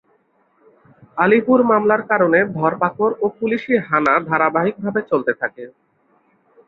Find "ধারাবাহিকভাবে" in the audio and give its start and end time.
4.29-5.01